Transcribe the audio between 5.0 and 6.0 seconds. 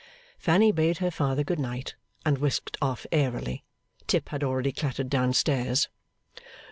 down stairs.